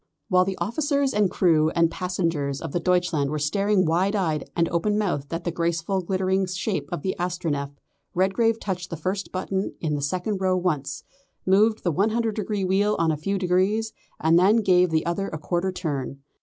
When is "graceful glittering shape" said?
5.51-6.89